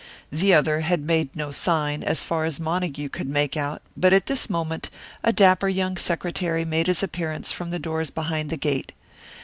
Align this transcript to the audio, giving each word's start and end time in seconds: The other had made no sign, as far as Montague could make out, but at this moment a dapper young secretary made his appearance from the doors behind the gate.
The 0.31 0.51
other 0.55 0.79
had 0.79 1.01
made 1.03 1.35
no 1.35 1.51
sign, 1.51 2.01
as 2.01 2.23
far 2.23 2.43
as 2.45 2.59
Montague 2.59 3.09
could 3.09 3.29
make 3.29 3.55
out, 3.55 3.83
but 3.95 4.13
at 4.13 4.25
this 4.25 4.49
moment 4.49 4.89
a 5.23 5.31
dapper 5.31 5.67
young 5.69 5.95
secretary 5.95 6.65
made 6.65 6.87
his 6.87 7.03
appearance 7.03 7.51
from 7.51 7.69
the 7.69 7.77
doors 7.77 8.09
behind 8.09 8.49
the 8.49 8.57
gate. 8.57 8.93